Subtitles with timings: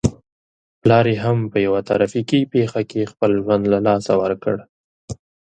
[0.81, 4.55] پلار يې هم په يوه ترافيکي پېښه کې خپل ژوند له لاسه ور کړ.